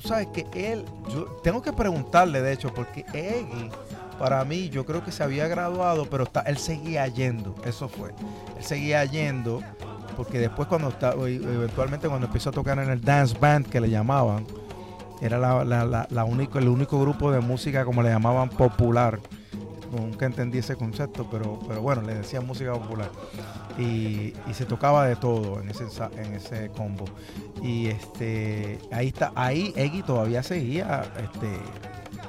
[0.00, 3.70] tú sabes que él, yo tengo que preguntarle de hecho, porque Eggy,
[4.18, 8.10] para mí, yo creo que se había graduado, pero está, él seguía yendo, eso fue.
[8.58, 9.62] Él seguía yendo,
[10.16, 13.80] porque después cuando está, o eventualmente cuando empezó a tocar en el dance band que
[13.80, 14.46] le llamaban,
[15.20, 19.20] era la, la- la- único, el único grupo de música como le llamaban popular.
[19.92, 23.10] Nunca entendí ese concepto, pero, pero bueno, le decían música popular.
[23.78, 25.84] Y, y se tocaba de todo en ese,
[26.16, 27.04] en ese combo.
[27.62, 31.48] Y este ahí está, ahí Eggy todavía seguía este,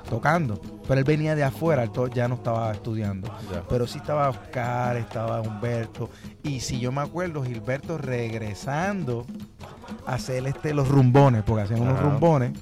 [0.10, 0.60] tocando.
[0.88, 3.28] Pero él venía de afuera, ya no estaba estudiando.
[3.52, 3.64] Ya.
[3.70, 6.10] Pero sí estaba Oscar, estaba Humberto.
[6.44, 9.26] Y si yo me acuerdo, Gilberto regresando
[10.06, 12.54] a hacer este, los rumbones, porque hacían unos rumbones.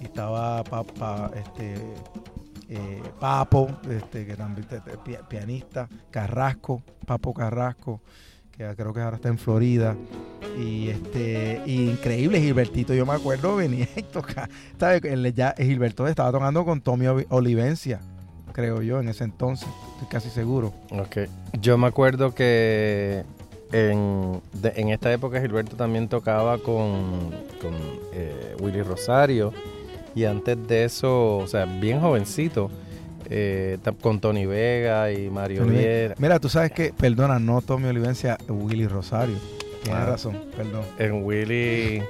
[0.00, 1.74] Y estaba Papa, este,
[2.68, 4.66] eh, Papo, este, que también
[5.04, 8.00] pi- pianista, Carrasco, Papo Carrasco,
[8.56, 9.96] que creo que ahora está en Florida.
[10.58, 14.48] Y este, increíble Gilbertito, yo me acuerdo, venía y tocaba,
[15.34, 18.00] ya, Gilberto estaba tocando con Tommy Oli- Olivencia,
[18.52, 20.72] creo yo, en ese entonces, estoy casi seguro.
[20.92, 21.28] Ok.
[21.60, 23.24] Yo me acuerdo que
[23.72, 27.74] en, en esta época Gilberto también tocaba con, con
[28.12, 29.52] eh, Willy Rosario.
[30.16, 32.70] Y antes de eso, o sea, bien jovencito,
[33.30, 35.64] eh, con Tony Vega y Mario.
[35.64, 36.14] Viera.
[36.18, 39.36] Mira, tú sabes que, perdona, no Tommy Olivencia, Willy Rosario.
[39.82, 40.06] Tienes Ah.
[40.06, 40.82] razón, perdón.
[40.98, 42.02] En Willy,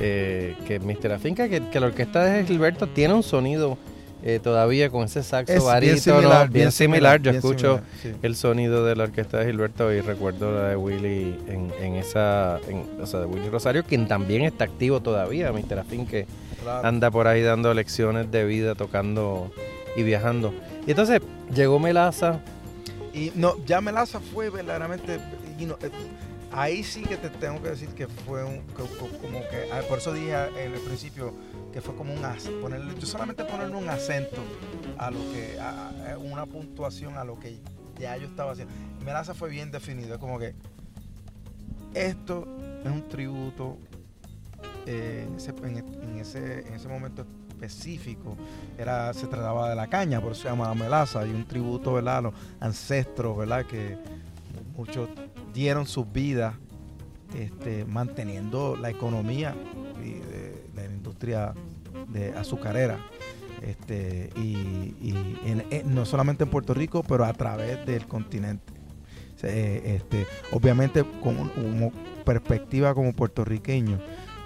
[0.00, 1.12] eh, que Mr.
[1.12, 3.78] Afinca, que, que la orquesta de Gilberto tiene un sonido
[4.22, 7.18] eh, todavía con ese saxo Es bien similar, bien, similar.
[7.22, 8.26] Yo bien escucho similar, sí.
[8.26, 12.58] el sonido de la orquesta de Gilberto y recuerdo la de Willy en, en esa,
[12.68, 15.78] en- o sea, de Willy Rosario, quien también está activo todavía, Mr.
[15.80, 16.26] Afin, que
[16.62, 16.88] Claro.
[16.88, 19.52] anda por ahí dando lecciones de vida, tocando
[19.96, 20.52] y viajando.
[20.86, 21.20] Y entonces
[21.54, 22.40] llegó Melaza,
[23.12, 25.18] Y no, ya Melaza fue verdaderamente.
[25.58, 25.90] y no, eh,
[26.52, 28.60] ahí sí que te tengo que decir que fue un.
[29.22, 29.68] como que.
[29.72, 31.32] ah, Por eso dije en el principio
[31.72, 32.20] que fue como un.
[32.60, 34.42] Ponerle, yo solamente ponerle un acento
[34.98, 35.58] a lo que.
[35.60, 37.58] a- a una puntuación a lo que
[37.98, 38.72] ya yo estaba haciendo.
[39.04, 40.14] Melaza fue bien definido.
[40.14, 40.54] Es como que.
[41.94, 42.46] Esto
[42.84, 43.78] es un tributo.
[44.86, 47.26] eh, en, ese, en ese, en ese momento
[47.56, 48.36] específico
[48.78, 52.18] era se trataba de la caña, por eso se llamaba melaza, y un tributo ¿verdad?
[52.18, 53.64] a los ancestros, ¿verdad?
[53.66, 53.96] que
[54.76, 55.08] muchos
[55.54, 56.54] dieron sus vidas
[57.34, 59.54] este, manteniendo la economía
[60.04, 61.54] y de, de la industria
[62.08, 62.98] de azucarera.
[63.62, 64.54] Este, y
[65.86, 68.72] no solamente en Puerto Rico, pero a través del continente.
[69.42, 71.92] Eh, este, obviamente con un- como
[72.24, 73.98] perspectiva como puertorriqueño,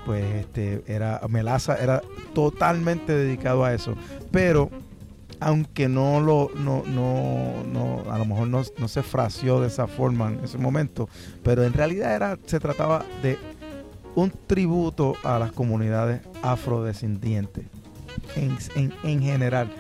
[0.05, 2.03] pues este era Melaza era
[2.35, 3.95] totalmente dedicado a eso.
[4.31, 4.71] Pero
[5.41, 9.87] aunque no lo no no no a lo mejor no, no se fraseó de esa
[9.87, 11.09] forma en ese momento
[11.43, 13.39] pero en realidad era se trataba de
[14.15, 17.65] un tributo a las comunidades afrodescendientes
[18.37, 19.71] en, en, en general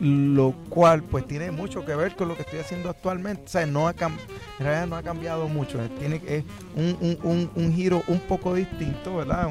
[0.00, 3.42] lo cual pues tiene mucho que ver con lo que estoy haciendo actualmente.
[3.46, 4.18] O sea no ha en
[4.58, 5.78] realidad no ha cambiado mucho.
[5.98, 6.44] Tiene es
[6.76, 9.48] un, un, un, un giro un poco distinto verdad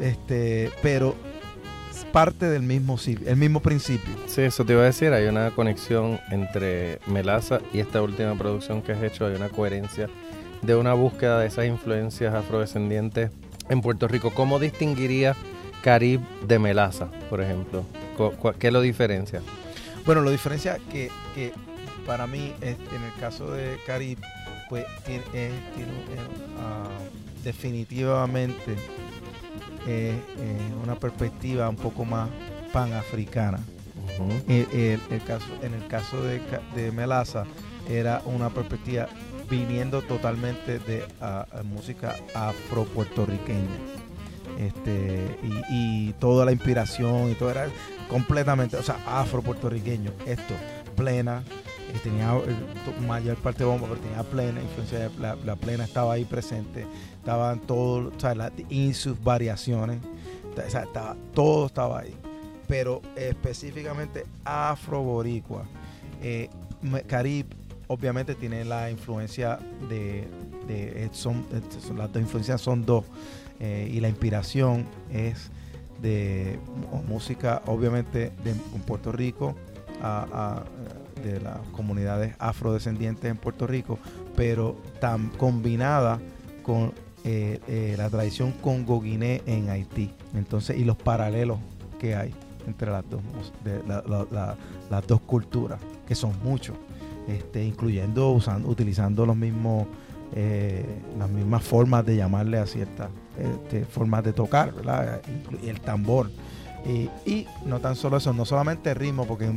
[0.00, 1.14] este pero
[2.12, 4.14] parte del mismo el mismo principio.
[4.26, 8.82] Sí, eso te iba a decir, hay una conexión entre Melaza y esta última producción
[8.82, 10.08] que has hecho, hay una coherencia
[10.62, 13.30] de una búsqueda de esas influencias afrodescendientes
[13.68, 14.32] en Puerto Rico.
[14.32, 15.36] ¿Cómo distinguiría
[15.82, 17.84] Carib de Melaza, por ejemplo?
[18.58, 19.40] ¿Qué lo diferencia?
[20.04, 21.52] Bueno, lo diferencia que, que
[22.06, 24.22] para mí, es, en el caso de Caribe,
[24.68, 26.28] pues tiene, es- tiene, eh,
[26.60, 26.88] ah,
[27.44, 28.72] definitivamente
[29.86, 32.28] eh, eh, una perspectiva un poco más
[32.72, 33.58] panafricana.
[34.18, 34.32] Ujú.
[34.48, 36.40] El, el- el caso, en el caso de,
[36.74, 37.44] de Melaza,
[37.88, 39.08] era una perspectiva
[39.50, 44.05] viniendo totalmente de ah, música afro-puertorriqueña.
[44.58, 45.38] Este,
[45.70, 47.68] y, toda la inspiración y todo era
[48.08, 50.12] completamente, o sea, afro-puertorriqueño.
[50.26, 50.54] Esto,
[50.94, 51.42] plena,
[51.94, 56.86] eh, tenía eh, mayor parte bomba, pero tenía plena influencia, la, plena estaba ahí presente,
[57.18, 58.52] estaban todos, o sea,
[58.94, 59.98] sus variaciones,
[60.66, 62.14] o sea, estaba, todo estaba ahí
[62.68, 65.66] pero específicamente afro-boricua.
[66.20, 66.50] Eh,
[67.06, 67.46] Carib
[67.86, 70.28] obviamente tiene la influencia de
[70.66, 71.46] de, son,
[71.96, 73.04] las dos influencias son dos
[73.60, 75.50] y la inspiración es
[76.02, 76.58] de
[77.08, 78.54] música obviamente de
[78.86, 79.54] Puerto Rico
[80.02, 80.62] a,
[81.22, 83.98] de las comunidades afrodescendientes en Puerto Rico,
[84.34, 86.20] pero tan combinada
[86.62, 86.92] con
[87.24, 90.12] eh, eh, la tradición congo-guiné en Haití.
[90.34, 91.58] Entonces, y los paralelos
[91.98, 92.34] que hay
[92.66, 93.22] entre las dos,
[93.64, 93.80] de,
[94.90, 96.76] las dos culturas, que son muchos,
[97.28, 99.86] este, incluyendo usando, utilizando los mismos,
[100.34, 100.84] eh,
[101.18, 103.08] las mismas formas de llamarle a ciertas
[103.38, 105.20] este, formas de tocar, ¿verdad?
[105.64, 106.30] El tambor.
[107.24, 109.50] Y, no tan solo eso, no solamente ritmo, porque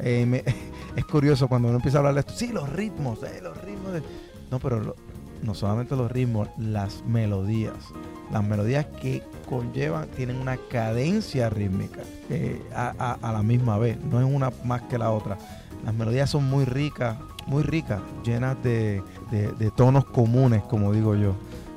[0.00, 0.44] eh,
[0.96, 4.02] es curioso cuando uno empieza a hablar de esto, sí, los ritmos, eh, los ritmos.
[4.50, 4.96] No, pero
[5.42, 7.74] no solamente los ritmos, las melodías.
[8.32, 12.00] Las melodías que conllevan, tienen una cadencia rítmica
[12.74, 15.38] a, la misma vez, no es una más que la otra.
[15.84, 17.16] Las melodías son muy ricas,
[17.46, 21.34] muy ricas, llenas de, de tonos comunes, como digo yo.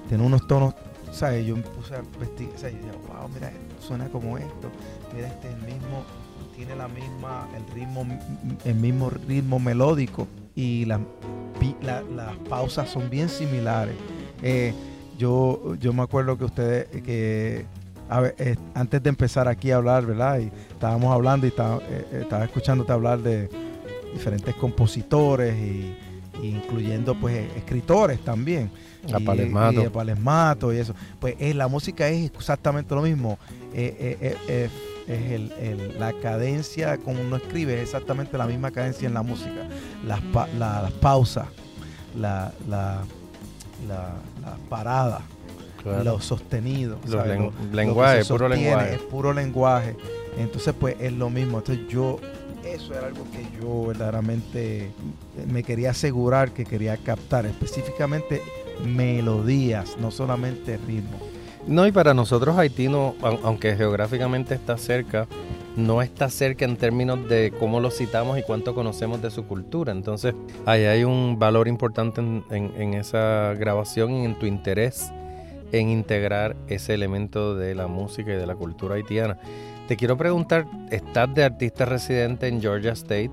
[0.07, 0.73] Tienen unos tonos
[1.11, 1.45] ¿sabes?
[1.45, 4.69] Yo me puse a vestir, o sea, yo dije, wow, mira, suena como esto,
[5.13, 6.03] mira, este el mismo,
[6.55, 8.05] tiene la misma, el ritmo,
[8.65, 10.99] el mismo ritmo melódico y las
[12.49, 13.95] pausas son bien similares.
[14.41, 14.73] Eh,
[15.17, 17.65] yo, yo me acuerdo que ustedes, que
[18.37, 20.39] eh, antes de empezar aquí a hablar, ¿verdad?
[20.39, 23.49] Y estábamos hablando y estaba, eh, estaba escuchándote hablar de
[24.17, 25.95] diferentes compositores y,
[26.43, 28.69] incluyendo pues escritores también.
[29.13, 30.73] A Palesmato.
[30.73, 30.93] Y, eso.
[31.19, 33.39] Pues es, la música es exactamente lo mismo.
[33.73, 34.69] Eh, eh, eh,
[35.07, 39.67] es el, la cadencia, como uno escribe, es exactamente la misma cadencia en la música.
[40.05, 40.21] Las,
[40.57, 41.47] las pausas,
[42.15, 43.03] la, la,
[43.87, 45.21] las paradas,
[46.03, 46.99] los sostenidos.
[47.07, 47.25] Los
[47.71, 48.95] lenguaje, puro lenguaje.
[48.95, 49.95] Es puro lenguaje.
[50.37, 51.59] Entonces, pues es lo mismo.
[51.59, 52.19] Entonces yo
[52.73, 54.91] eso era algo que yo verdaderamente
[55.51, 58.41] me quería asegurar que quería captar, específicamente
[58.85, 61.17] melodías, no solamente ritmo.
[61.67, 62.87] No, y para nosotros Haití,
[63.43, 65.27] aunque geográficamente está cerca,
[65.75, 69.91] no está cerca en términos de cómo lo citamos y cuánto conocemos de su cultura.
[69.91, 70.33] Entonces,
[70.65, 75.11] ahí hay un valor importante en, esa grabación y en tu interés
[75.71, 79.37] en integrar ese elemento de la música y de la cultura haitiana.
[79.87, 83.31] Te quiero preguntar, ¿estás de artista residente en Georgia State?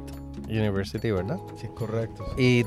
[0.48, 1.38] University, ¿verdad?
[1.56, 2.24] Sí, correcto.
[2.36, 2.64] ¿Y,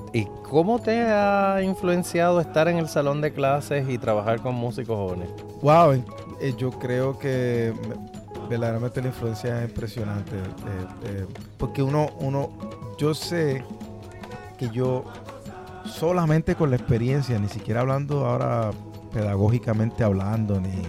[0.50, 5.30] cómo te ha influenciado estar en el salón de clases y trabajar con músicos jóvenes?
[5.62, 6.04] Wow,
[6.42, 7.74] eh, yo creo que
[8.50, 10.36] verdaderamente la influencia es impresionante.
[10.36, 10.42] Eh,
[11.06, 11.26] eh,
[11.58, 12.50] porque uno, uno,
[12.98, 13.64] yo sé
[14.58, 15.04] que yo
[15.86, 18.72] solamente con la experiencia, ni siquiera hablando ahora
[19.14, 20.82] pedagógicamente hablando, ni,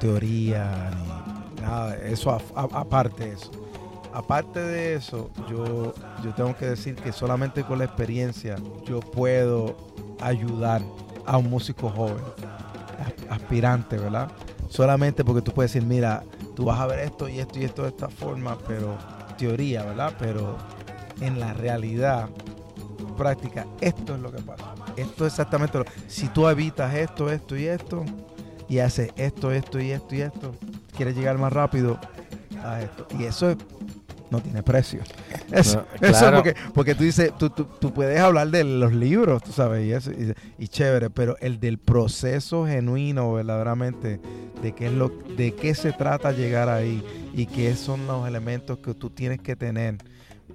[0.00, 0.90] teoría,
[1.56, 3.50] ni nada, eso aparte de eso
[4.16, 5.92] aparte de eso, yo,
[6.24, 9.76] yo tengo que decir que solamente con la experiencia yo puedo
[10.22, 10.80] ayudar
[11.26, 12.24] a un músico joven,
[13.28, 14.30] aspirante, ¿verdad?
[14.70, 16.22] Solamente porque tú puedes decir, mira,
[16.54, 18.96] tú vas a ver esto y esto y esto de esta forma, pero
[19.36, 20.14] teoría, ¿verdad?
[20.18, 20.56] Pero
[21.20, 22.30] en la realidad
[23.18, 24.65] práctica, esto es lo que pasa.
[24.96, 25.84] Esto es exactamente lo.
[26.08, 28.04] Si tú evitas esto, esto y esto,
[28.68, 30.54] y haces esto, esto y esto y esto,
[30.96, 31.98] quieres llegar más rápido
[32.64, 33.06] a esto.
[33.18, 33.56] Y eso es
[34.30, 35.00] no tiene precio.
[35.52, 35.86] Eso,
[36.34, 40.10] porque, porque tú dices, tú, tú, puedes hablar de los libros, tú sabes, y, eso,
[40.58, 44.20] y, chévere, pero el del proceso genuino, verdaderamente,
[44.62, 47.04] de qué, es lo, de qué se trata llegar ahí
[47.34, 49.98] y qué son los elementos que tú tienes que tener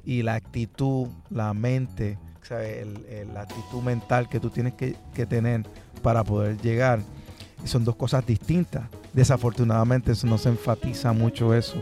[0.03, 2.17] y la actitud, la mente,
[2.51, 2.85] ¿sabes?
[3.33, 5.63] la actitud mental que tú tienes que, que tener
[6.01, 6.99] para poder llegar,
[7.63, 8.83] son dos cosas distintas.
[9.13, 11.81] Desafortunadamente eso no se enfatiza mucho eso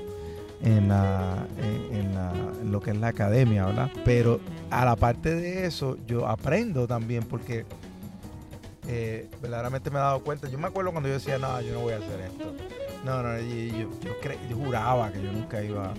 [0.62, 1.48] en, la,
[1.92, 3.90] en, lo que es la academia, ¿verdad?
[4.06, 7.66] Pero a la parte de eso, yo aprendo también porque
[8.88, 10.50] eh, verdaderamente me he dado cuenta.
[10.50, 12.54] Yo me acuerdo cuando yo decía, no, yo no voy a hacer esto.
[13.06, 13.90] No, no, yo,
[14.50, 15.94] yo, juraba que yo nunca iba.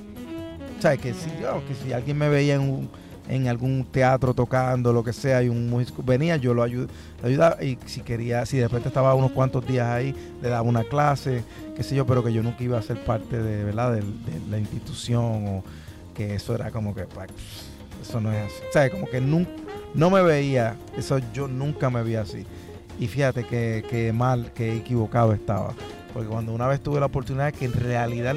[0.79, 2.91] O sea, que si, yo, que si alguien me veía en un
[3.31, 7.79] en algún teatro tocando, lo que sea, y un músico venía, yo lo ayudaba, y
[7.87, 11.45] si quería, si de repente estaba unos cuantos días ahí, le daba una clase,
[11.77, 13.93] qué sé yo, pero que yo nunca iba a ser parte de, ¿verdad?
[13.93, 14.03] de,
[14.51, 15.64] la institución o
[16.14, 17.31] que eso era como que, pues,
[18.03, 18.62] eso no es así.
[18.69, 19.51] O sea, como que nunca,
[19.95, 22.45] no me veía, eso yo nunca me veía así.
[22.99, 25.73] Y fíjate que, mal, que equivocado estaba.
[26.12, 28.35] Porque cuando una vez tuve la oportunidad que en realidad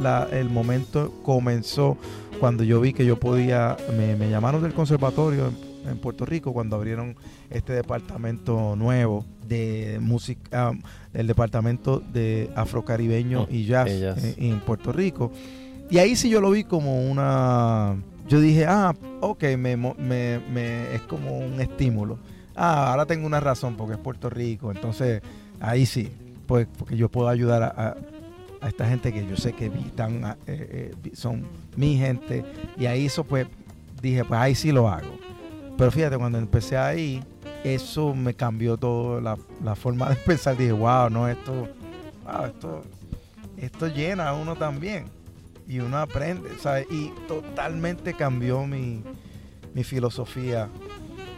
[0.00, 1.96] la, el momento comenzó
[2.42, 5.52] cuando yo vi que yo podía, me, llamaron del conservatorio
[5.88, 7.14] en, Puerto Rico cuando abrieron
[7.50, 10.80] este departamento nuevo de música, um,
[11.14, 15.30] el departamento de afrocaribeño mm, y jazz en, Puerto Rico.
[15.88, 17.94] Y ahí sí yo lo vi como una,
[18.26, 22.18] yo dije, ah, ok, me, me, es como un estímulo.
[22.56, 25.22] ah, ahora tengo una razón porque es Puerto Rico, entonces
[25.60, 26.10] ahí sí,
[26.48, 27.94] pues porque yo puedo ayudar a,
[28.68, 31.46] esta gente que yo sé que están, eh, eh, son
[31.76, 32.44] mi gente
[32.78, 33.46] y ahí eso pues
[34.00, 35.18] dije, pues ahí sí lo hago.
[35.78, 37.22] Pero fíjate, cuando empecé ahí,
[37.64, 40.56] eso me cambió toda la, forma de pensar.
[40.56, 41.68] Dije, wow, no, esto,
[42.24, 42.82] wow, esto,
[43.56, 45.06] esto llena a uno también.
[45.66, 46.86] Y uno aprende, ¿sabes?
[46.90, 49.02] Y totalmente cambió mi,
[49.72, 50.68] mi filosofía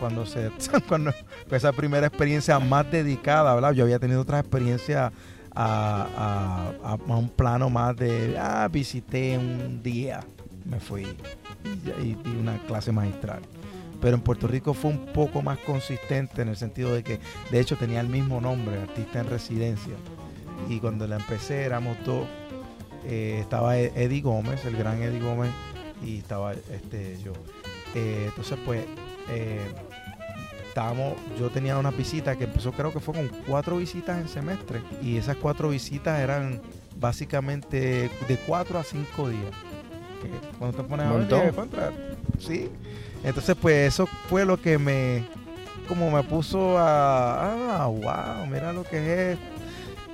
[0.01, 0.51] cuando se
[0.89, 1.13] cuando
[1.51, 3.73] esa primera experiencia más dedicada, ¿verdad?
[3.73, 5.13] Yo había tenido otra experiencia
[5.55, 10.21] a, a, un plano más de, ah, visité un día,
[10.64, 11.07] me fui
[12.03, 13.43] y, di una clase magistral.
[14.01, 17.61] Pero en Puerto Rico fue un poco más consistente en el sentido de que, de
[17.61, 19.95] hecho, tenía el mismo nombre, artista en residencia.
[20.69, 22.27] Y cuando la empecé éramos dos.
[23.07, 25.51] Eh, estaba e-, Eddie Gómez, el gran Eddie Gómez,
[26.05, 27.33] y estaba este, yo.
[27.95, 28.85] Eh, entonces, pues,
[29.31, 29.73] eh,
[30.75, 34.83] estábamos, yo tenía una visita que empezó, creo que fue con cuatro visitas en semestre.
[35.01, 36.61] Y esas cuatro visitas eran
[36.97, 39.53] básicamente de cuatro a cinco días.
[40.59, 41.93] cuando te pones a ver,
[42.41, 42.69] sí.
[43.23, 45.25] Entonces, pues eso fue lo que me,
[45.87, 49.39] como me puso a, ah, wow, mira lo que es.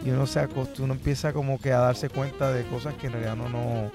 [0.05, 0.47] Y uno se
[0.79, 3.91] uno empieza como que a darse cuenta de cosas que en realidad no, no,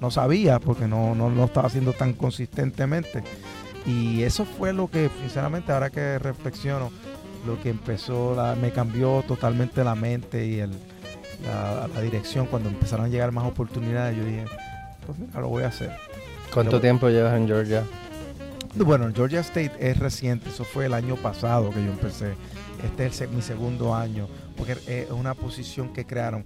[0.00, 3.24] no sabía, porque no, no lo estaba haciendo tan consistentemente.
[3.86, 6.90] Y eso fue lo que, sinceramente, ahora que reflexiono,
[7.46, 10.70] lo que empezó, me cambió totalmente la mente y el,
[11.94, 12.46] la, dirección.
[12.46, 14.44] Cuando empezaron a llegar más oportunidades, yo dije,
[15.06, 15.90] pues mira, lo voy a hacer.
[16.52, 17.84] ¿Cuánto tiempo llevas en Georgia?
[18.74, 22.34] Bueno, Georgia State es reciente, eso fue el año pasado que yo empecé.
[22.84, 26.44] Este es mi segundo año, porque es una posición que crearon.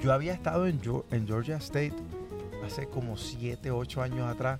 [0.00, 0.80] Yo había estado en,
[1.10, 1.94] en Georgia State
[2.64, 4.58] hace como 7, 8 años atrás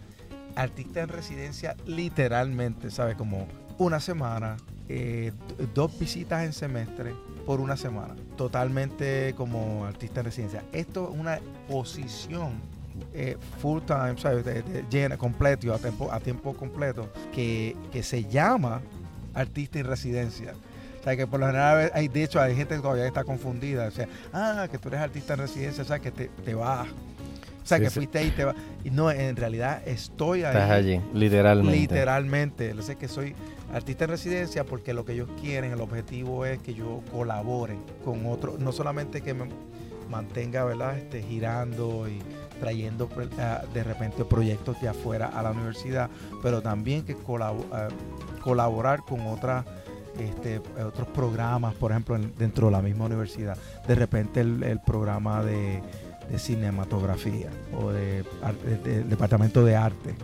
[0.57, 3.17] artista en residencia literalmente, ¿sabes?
[3.17, 3.47] Como
[3.79, 4.57] una semana,
[4.89, 5.33] eh,
[5.75, 7.15] dos visitas en semestre
[7.47, 8.15] por una semana.
[8.37, 10.65] Totalmente como artista en residencia.
[10.73, 11.39] Esto es una
[11.69, 12.61] posición
[13.15, 14.45] eh, full time, ¿sabes?
[14.91, 18.83] llena, completo, a tiempo, a tiempo completo, que, se llama
[19.35, 20.55] artista en residencia.
[21.01, 23.89] O sea, que por lo general, hay, de hecho, hay gente que todavía está confundida.
[23.89, 26.87] O sea, ah, que tú eres artista en residencia, o sea, que te, te vas
[27.63, 28.55] o sea, que fuiste ahí y te va.
[28.85, 30.55] Y no, en realidad estoy ahí.
[30.55, 31.79] Estás allí, literalmente.
[31.79, 32.73] Literalmente.
[32.75, 33.35] Yo sé que soy
[33.73, 38.27] artista en residencia porque lo que ellos quieren, el objetivo es que yo colabore con
[38.27, 39.47] otros, no solamente que me
[40.11, 40.99] mantenga, ¿verdad?
[40.99, 42.19] Este, girando y
[42.61, 46.11] trayendo pues, de repente proyectos de afuera a la universidad,
[46.43, 47.17] pero también que
[48.43, 49.65] colaborar con otras
[50.19, 53.57] este, otros programas, por ejemplo, dentro de la misma universidad.
[53.89, 55.83] De repente el programa de
[56.31, 58.25] de cinematografía o de,
[59.09, 60.15] departamento de arte,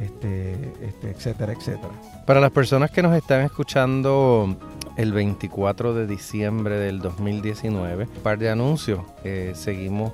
[0.00, 1.92] este, este, etcétera, etcétera.
[2.26, 4.56] Para las personas que nos están escuchando
[4.96, 9.00] el 24 de diciembre del 2019, un par de anuncios.
[9.24, 10.12] Eh, seguimos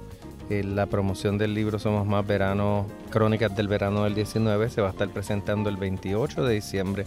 [0.50, 4.68] en la promoción del libro Somos Más Verano, Crónicas del Verano del 19.
[4.70, 7.06] Se va a estar presentando el 28 de diciembre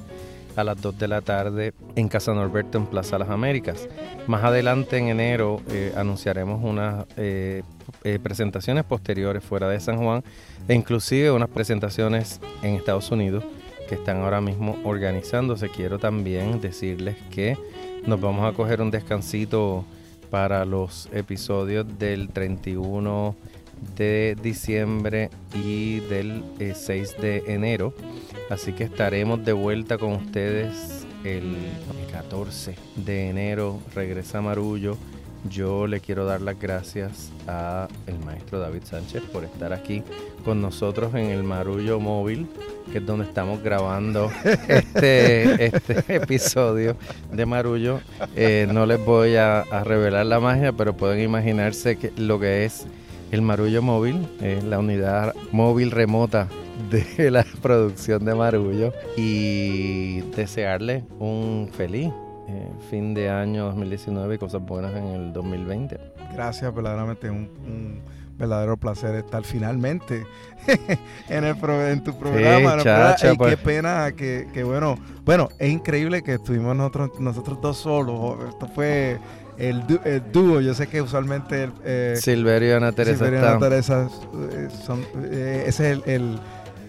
[0.56, 3.88] a las 2 de la tarde en Casa Norberto en Plaza Las Américas.
[4.28, 7.64] Más adelante en enero eh, anunciaremos unas eh,
[8.04, 10.24] eh, presentaciones posteriores fuera de San Juan
[10.68, 13.44] e inclusive unas presentaciones en Estados Unidos
[13.88, 15.70] que están ahora mismo organizándose.
[15.70, 17.58] Quiero también decirles que
[18.06, 19.86] nos vamos a coger un descansito
[20.30, 23.36] para los episodios del 31
[23.96, 27.94] de diciembre y del 6 de enero.
[28.50, 31.56] Así que estaremos de vuelta con ustedes el
[32.12, 33.80] 14 de enero.
[33.94, 34.98] Regresa Marullo.
[35.50, 40.02] Yo le quiero dar las gracias a el maestro David Sánchez por estar aquí
[40.44, 42.48] con nosotros en el Marullo Móvil,
[42.92, 44.32] que es donde estamos grabando
[44.68, 46.96] este, este episodio
[47.32, 48.00] de Marullo.
[48.36, 52.88] Eh, no les voy a, revelar la magia, pero pueden imaginarse que, lo que es
[53.36, 56.48] el Marullo Móvil, es la unidad móvil remota
[56.90, 62.14] de la producción de Marullo y desearle un feliz
[62.48, 66.00] eh, fin de año 2019 y cosas buenas en el 2020.
[66.34, 68.02] Gracias, verdaderamente un, un
[68.38, 70.26] verdadero placer estar finalmente
[71.30, 72.78] en, el en tu programa.
[73.22, 73.50] y pues.
[73.50, 78.38] qué pena que, que, bueno, bueno, es increíble que estuvimos nosotros, nosotros dos solos.
[78.48, 79.20] Esto fue
[79.58, 79.84] el,
[80.32, 81.70] dúo, yo sé que usualmente...
[81.84, 83.18] Eh, Silverio y Ana Teresa.
[83.18, 84.10] Silverio y Ana Teresa
[84.52, 86.40] eh, son, eh, ese es el,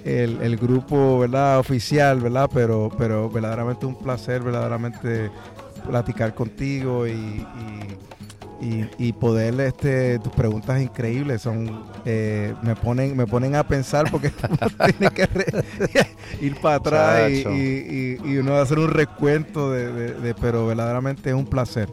[0.04, 1.58] el, el, grupo, ¿verdad?
[1.58, 2.50] Oficial, ¿verdad?
[2.52, 5.30] Pero, pero verdaderamente un placer, verdaderamente
[5.86, 7.46] platicar contigo y,
[8.98, 14.30] y, poder este tus preguntas increíbles son eh, me ponen me ponen a pensar porque
[14.98, 15.28] tiene que
[16.40, 21.88] ir para atrás y, y, uno hacer un recuento de, pero verdaderamente es un placer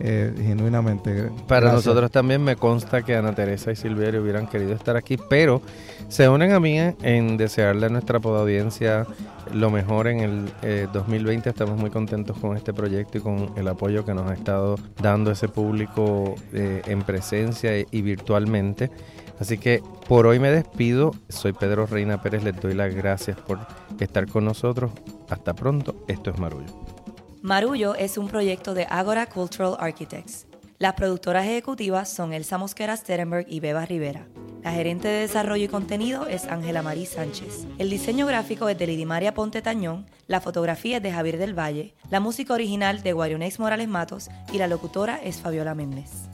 [0.00, 4.96] eh, genuinamente para nosotros también me consta que Ana Teresa y Silverio hubieran querido estar
[4.96, 5.62] aquí pero
[6.08, 9.06] se unen a mí en desearle a nuestra audiencia
[9.52, 11.48] lo mejor en el 2020.
[11.48, 14.76] Eh, Estamos muy contentos con este proyecto y con el apoyo que nos ha estado
[15.00, 18.90] dando ese público eh, en presencia y, virtualmente.
[19.40, 21.12] Así que por hoy me despido.
[21.28, 22.44] Soy Pedro Reina Pérez.
[22.44, 23.58] Les doy las gracias por
[23.98, 24.92] estar con nosotros.
[25.28, 25.96] Hasta pronto.
[26.06, 26.83] Esto es Marullo.
[27.44, 30.46] Marullo es un proyecto de Agora Cultural Architects.
[30.78, 34.26] Las productoras ejecutivas son Elsa Mosquera Sterenberg y Beba Rivera.
[34.62, 37.66] La gerente de desarrollo y contenido es Ángela Marí Sánchez.
[37.76, 41.94] El diseño gráfico es de Lidimaria Ponte Tañón, la fotografía es de Javier del Valle,
[42.08, 46.30] la música original de Guarionex Morales Matos y la locutora es Fabiola Méndez.